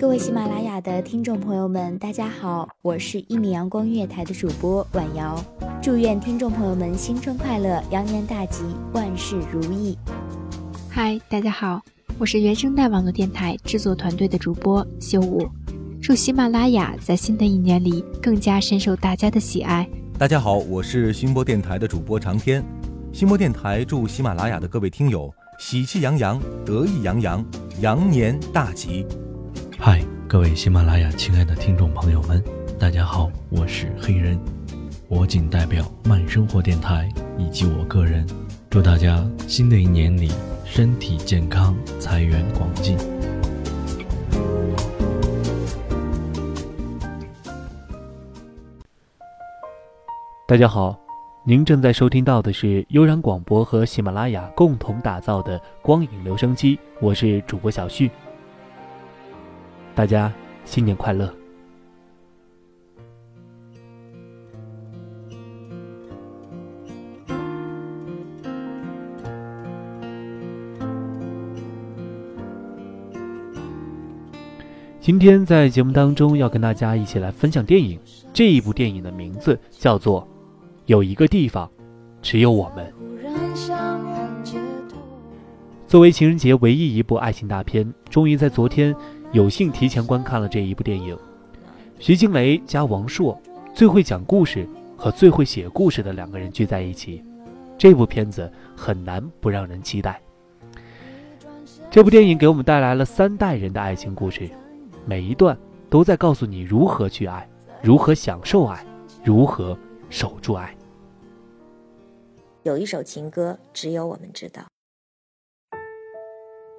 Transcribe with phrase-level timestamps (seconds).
[0.00, 5.38] 各位喜马拉雅的听众朋友们，大家好，我是一米阳光音乐台的主播婉瑶，
[5.82, 8.64] 祝愿听众朋友们新春快乐，羊年大吉，
[8.94, 9.98] 万事如意。
[10.88, 11.82] 嗨，大家好，
[12.18, 15.46] 我是原声带网络电台制作团队的主播修武，
[16.00, 19.86] 祝喜马拉雅在新的一年里更加深受大家的喜爱。
[20.18, 22.64] 大家好，我是新播电台的主播长天，
[23.12, 27.44] 新播电台祝喜马拉雅的各位听友喜气洋洋，得意洋洋，
[27.82, 29.04] 羊年大吉。
[29.82, 29.98] 嗨，
[30.28, 32.44] 各位喜马拉雅亲爱的听众朋友们，
[32.78, 34.38] 大家好，我是黑人，
[35.08, 38.26] 我仅代表慢生活电台以及我个人，
[38.68, 40.30] 祝大家新的一年里
[40.66, 42.94] 身体健康，财源广进。
[50.46, 50.94] 大家好，
[51.42, 58.10] 您正在收听到的是悠然广播和喜马拉雅共同打造的光影留声机，我是主播小旭。
[59.94, 60.32] 大家
[60.64, 61.30] 新年快乐！
[75.00, 77.98] 今天在节目当中要跟大家一起来分享电影，
[78.32, 80.22] 这一部电影的名字叫做
[80.86, 81.68] 《有一个地方，
[82.22, 82.86] 只有我们》。
[85.86, 88.94] 作为情人节唯一一部爱情大片，终于在昨天。
[89.32, 91.16] 有幸提前观看了这一部电影，
[92.00, 93.40] 徐静蕾加王朔，
[93.72, 97.22] 最会讲故事和最会写故事的两个人聚在一起，
[97.78, 100.20] 这部片子很难不让人期待。
[101.92, 104.50] 这部电影给我们带来了三代人的爱情故事，
[105.06, 105.56] 每一段
[105.88, 107.48] 都在告诉你如何去爱，
[107.82, 108.84] 如何享受爱，
[109.22, 110.76] 如何守住爱。
[112.64, 114.62] 有一首情歌，只有我们知道。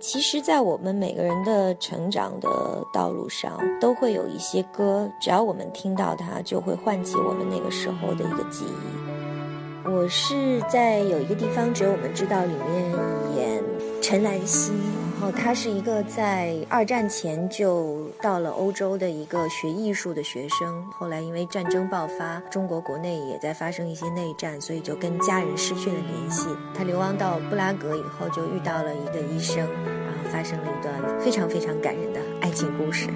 [0.00, 2.48] 其实，在我们每个人的成长的
[2.92, 9.88] 道路上，都会有一些歌，只要我们听到它，就会唤起我们那个时候的一个记忆。
[9.90, 12.92] 我是在有一个地方，只有我们知道里面
[13.36, 13.64] 演
[14.00, 14.72] 陈兰希。
[15.20, 26.46] 然后他是一个在二战前就到了欧洲的一个学艺术的学生，后来因为战争爆发，中国国内也在发生一些内战，所以就跟家人失去了联系。
[26.72, 33.08] 他流亡到布拉格以后，就遇到了一个医生，然后发生了一段非常非常感人的爱情故事。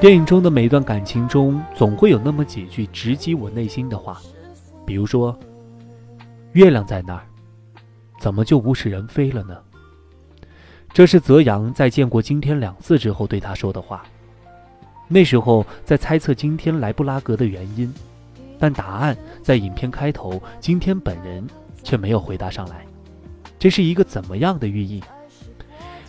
[0.00, 4.18] 电影中的每一段感情中，总会有那么几句直击我内心的话，
[4.86, 5.38] 比如说。
[6.52, 7.24] 月亮在那儿，
[8.20, 9.56] 怎么就物是人非了呢？
[10.92, 14.02] 这是泽阳在见过今天两次之后对他说的话。
[15.06, 17.92] 那时候在猜测今天来布拉格的原因，
[18.58, 21.46] 但答案在影片开头，今天本人
[21.84, 22.84] 却没有回答上来。
[23.56, 25.00] 这是一个怎么样的寓意？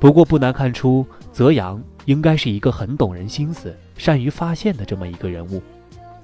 [0.00, 5.62] 不过不难看出，泽阳应该是一个很懂人心思、善于发现的这么一个人物。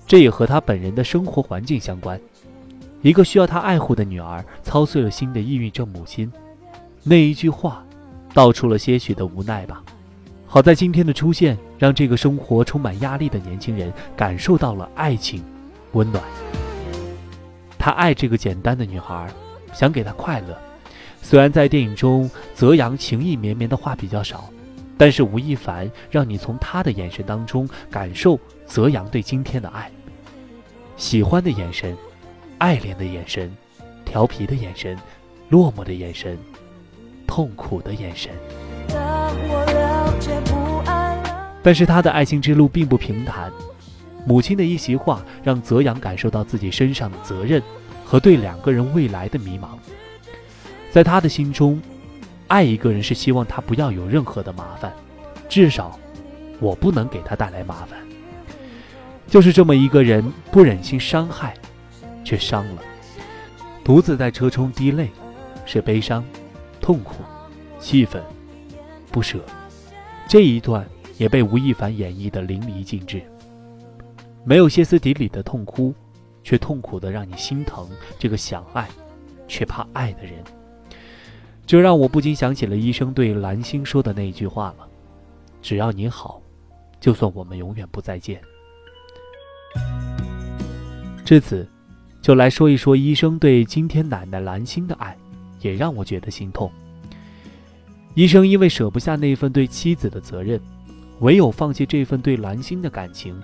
[0.05, 2.21] 这也和他本人的生活环境相关。
[3.03, 6.31] 一个需要他爱护的女儿，操碎了心的抑郁症母亲，
[7.03, 7.83] 那一句话，
[8.35, 9.83] 道出了些许的无奈吧。
[10.47, 15.43] 好在今天的出现，让这个生活充满压力的年轻人感受到了爱情，
[15.93, 16.23] 温暖。
[17.79, 19.33] 他爱这个简单的女孩，
[19.73, 20.59] 想给她快乐。
[21.23, 24.51] 虽然在电影中，泽阳情意绵绵的话比较少，
[24.99, 29.91] 但是吴亦凡让你从他的眼神当中感受泽阳对今天的爱，
[30.99, 31.97] 喜欢的眼神。
[32.61, 33.51] 爱恋的眼神，
[34.05, 34.95] 调皮的眼神，
[35.49, 36.39] 落寞的眼神，
[37.27, 38.31] 痛苦的眼神。
[41.63, 43.51] 但是他的爱情之路并不平坦，
[44.27, 47.63] 母亲的一席话让泽阳感受到自己身上的责任
[48.05, 49.71] 和对两个人未来的迷茫。
[50.91, 51.81] 在他的心中，
[52.49, 54.93] 爱一个人是希望他不要有任何的麻烦，
[55.49, 55.99] 至少
[56.61, 57.99] 我不能给他带来麻烦。
[59.27, 61.55] 就是这么一个人，不忍心伤害。
[62.25, 62.83] 却伤了，
[63.83, 65.11] 独自在车中滴泪，
[65.65, 66.25] 是悲伤、
[66.81, 67.17] 痛苦、
[67.79, 68.23] 气愤、
[69.11, 69.39] 不舍。
[70.29, 70.87] 这一段
[71.19, 73.23] 也被吴亦凡演绎的淋漓尽致，
[74.45, 75.95] 没有歇斯底里的痛哭，
[76.45, 77.89] 却痛苦的让你心疼
[78.19, 78.89] 这个想爱
[79.49, 80.35] 却怕爱的人。
[81.67, 84.89] 这让我不禁想起了医生对蓝星说的那一句话了
[85.63, 86.41] ：“只要你好，
[87.01, 88.41] 就算我们永远不再见。”
[91.25, 91.69] 至此。
[92.31, 95.17] 就来说一说医生对今天奶奶蓝心的爱，
[95.63, 96.71] 也让我觉得心痛。
[98.15, 100.61] 医生因为舍不下那份对妻子的责任，
[101.19, 103.35] 唯有放弃这份对蓝心的感情，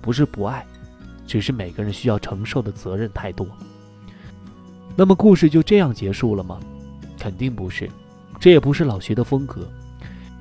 [0.00, 0.64] 不是不爱，
[1.26, 3.46] 只是每个人需要承受的责任太多。
[4.96, 6.58] 那么故事就这样结束了吗？
[7.18, 7.86] 肯定不是，
[8.40, 9.70] 这也不是老徐的风格。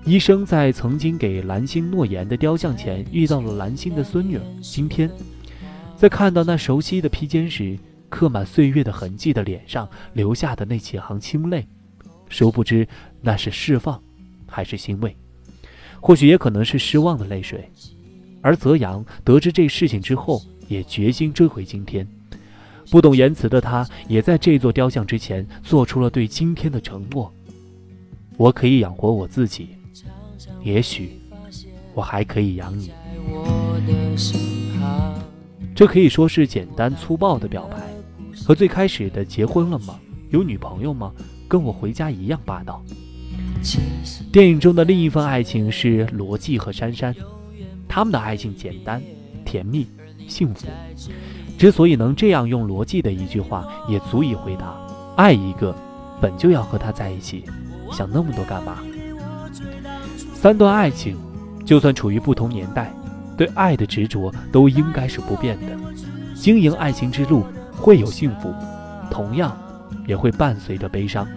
[0.05, 5.11] 医生在曾经给蓝星诺言的雕像前遇到了蓝星的孙女今天，
[6.05, 7.75] 在看到那熟悉的披肩时，
[8.09, 11.65] 刻满岁月的痕迹的脸上留下的那几行清泪，
[12.29, 12.87] 殊不知
[13.21, 13.99] 那是释放，
[14.45, 15.17] 还是欣慰，
[15.99, 17.67] 或许也可能是失望的泪水。
[18.43, 22.07] 而泽阳得知这事情之后，也决心追回今天。
[22.91, 27.33] 不懂言辞的他，也在这座雕像之前做出了对今天的承诺：
[28.37, 29.69] 我可以养活我自己。
[30.61, 31.19] 也许，
[31.95, 32.91] 我还可以养你。
[35.75, 37.77] 这可以说是简单粗暴的表白，
[38.43, 39.99] 和最开始的“结婚了吗？
[40.29, 41.11] 有女朋友吗？
[41.47, 42.83] 跟我回家”一样霸道。
[44.31, 47.13] 电影中的另一份爱情是罗辑和珊珊，
[47.87, 49.01] 他们的爱情简单、
[49.43, 49.87] 甜蜜、
[50.27, 50.67] 幸福。
[51.57, 54.75] 之所以能这样用罗辑的一句话，也足以回答：
[55.15, 55.75] 爱一个，
[56.21, 57.43] 本就要和他在一起，
[57.91, 58.79] 想那么多干嘛？
[60.33, 61.17] 三段爱情，
[61.65, 62.93] 就算处于不同年代，
[63.37, 65.65] 对爱的执着都应该是不变的。
[66.33, 68.53] 经营爱情之路会有幸福，
[69.09, 69.57] 同样
[70.05, 71.27] 也会伴随着悲伤。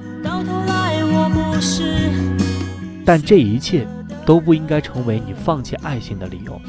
[3.05, 3.87] 但这一切
[4.25, 6.61] 都不应该成为你放弃爱情的理由。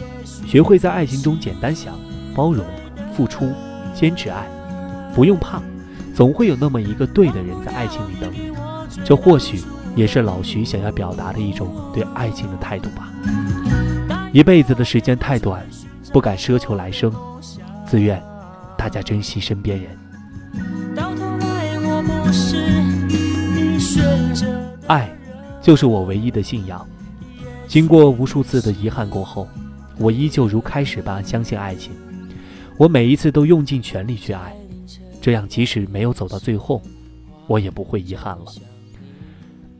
[0.48, 1.94] 学会在爱情中简单想、
[2.36, 2.66] 包容、
[3.16, 3.52] 付出、
[3.94, 4.48] 坚持爱，
[5.14, 5.62] 不用怕，
[6.16, 8.52] 总会有那么一个对的人在爱情里等你。
[9.04, 9.60] 这或许。
[9.96, 13.10] 也是老徐想要表达的一种对爱情的态度吧。
[14.32, 15.66] 一辈子的时间太短，
[16.14, 17.12] 不敢奢求来生，
[17.88, 18.22] 自愿
[18.78, 19.90] 大家珍惜身边人。
[24.86, 25.12] 爱，
[25.62, 26.86] 就是我唯一的信仰。
[27.68, 29.48] 经过无数次的遗憾过后，
[29.98, 31.92] 我依旧如开始般相信爱情。
[32.78, 34.56] 我每一次都用尽全力去爱，
[35.20, 36.84] 这样即使没有走到最后，
[37.48, 38.46] 我也不会遗憾了。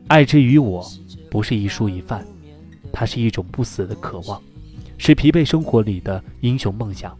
[0.08, 0.84] 爱之于我，
[1.30, 2.24] 不是一蔬一饭，
[2.92, 4.40] 它是一种不死的渴望，
[4.98, 7.16] 是疲惫生活里的英雄梦想。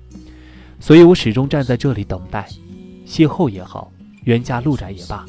[0.78, 2.48] 所以我始终站在这里等待，
[3.06, 3.90] 邂逅也好，
[4.24, 5.26] 冤家路窄也罢，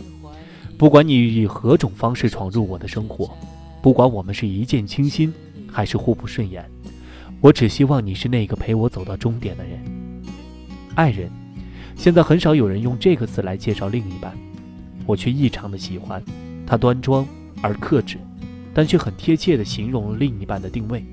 [0.78, 3.38] 不管你以何种方式闯入我的生活，
[3.82, 5.34] 不管我们是一见倾心
[5.72, 6.64] 还是互不顺眼，
[7.40, 9.80] 我只希望你是那个陪我走到终点的人。
[10.96, 11.30] 爱人，
[11.96, 14.38] 现在很少有人用这个词来介绍另一半，
[15.06, 16.24] 我却异常的喜欢，
[16.66, 17.26] 他端庄。
[17.64, 18.18] 而克制，
[18.74, 21.04] 但却很贴切地形容了另一半的定位。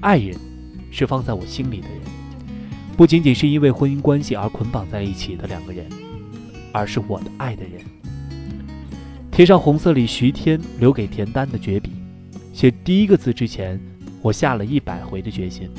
[0.00, 0.36] 爱人，
[0.90, 1.98] 是放在我心里的人，
[2.96, 5.86] 不仅仅是因为婚姻关系而捆绑在一起的两个人，
[6.72, 7.80] 而是我的爱的人。
[9.30, 11.90] 贴上红色里徐天留给田丹的绝笔，
[12.52, 13.80] 写第一个字之前，
[14.20, 15.70] 我下了一百回的决心。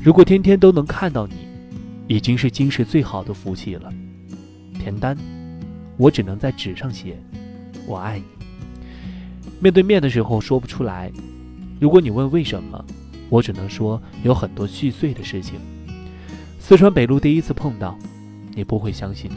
[0.00, 1.34] 如果天天都能看到你，
[2.06, 3.92] 已经是今世最好的福气了。
[4.78, 5.16] 田丹，
[5.96, 7.16] 我只能在纸上写，
[7.84, 8.37] 我爱你。
[9.60, 11.10] 面对面的时候说不出来，
[11.80, 12.84] 如果你问为什么，
[13.28, 15.58] 我只能说有很多细碎的事情。
[16.60, 17.98] 四川北路第一次碰到，
[18.54, 19.30] 你不会相信；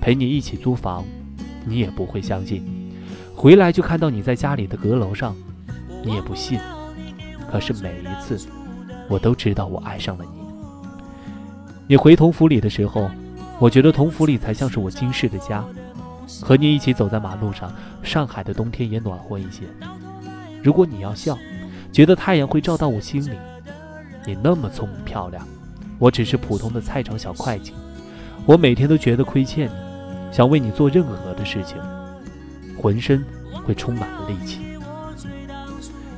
[0.00, 1.04] 陪你一起租房，
[1.66, 2.62] 你也不会相信；
[3.34, 5.36] 回来就看到你在家里的阁楼上，
[6.04, 6.58] 你也不信。
[7.50, 8.48] 可是每一次，
[9.08, 10.40] 我都知道我爱上了你。
[11.88, 13.10] 你回同福里的时候，
[13.58, 15.62] 我觉得同福里才像是我今世的家。
[16.40, 17.72] 和你一起走在马路上，
[18.02, 19.62] 上海的冬天也暖和一些。
[20.62, 21.36] 如果你要笑，
[21.92, 23.36] 觉得太阳会照到我心里。
[24.24, 25.46] 你那么聪明漂亮，
[25.98, 27.72] 我只是普通的菜场小会计。
[28.46, 31.76] 我每天都觉得亏欠你，想为你做任何的事情，
[32.80, 33.24] 浑身
[33.64, 34.60] 会充满了力气。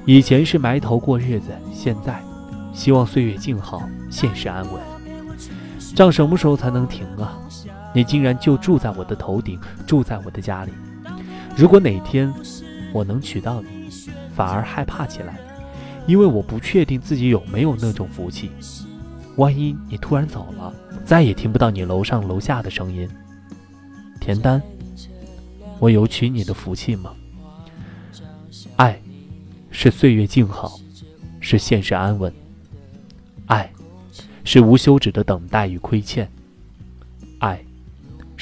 [0.06, 2.22] 以前是埋头过日子，现在
[2.74, 4.80] 希望岁月静好，现实安稳。
[5.94, 7.38] 账什么时候才能停啊？
[7.94, 10.72] 你竟然就住在我的头顶，住在我的家里。
[11.56, 12.30] 如果哪天
[12.92, 13.88] 我能娶到你，
[14.34, 15.38] 反而害怕起来，
[16.04, 18.50] 因为我不确定自己有没有那种福气。
[19.36, 20.74] 万一你突然走了，
[21.04, 23.08] 再也听不到你楼上楼下的声音。
[24.20, 24.60] 田丹，
[25.78, 27.14] 我有娶你的福气吗？
[28.76, 29.00] 爱，
[29.70, 30.80] 是岁月静好，
[31.38, 32.32] 是现实安稳。
[33.46, 33.70] 爱，
[34.42, 36.28] 是无休止的等待与亏欠。
[37.38, 37.64] 爱。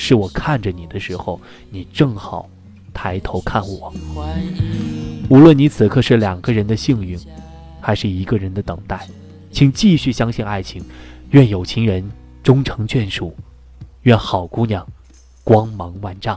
[0.05, 1.41] 是我看着你的时候，
[1.71, 2.49] 你正好
[2.93, 3.95] 抬头看我。
[5.31, 7.17] 无论你此刻是两个人的幸运，
[7.81, 9.07] 还是一个人的等待，
[9.53, 10.85] 请继续相信爱情。
[11.31, 12.11] 愿有情人
[12.43, 13.33] 终成眷属，
[14.03, 14.85] 愿好姑娘
[15.45, 16.37] 光芒万丈。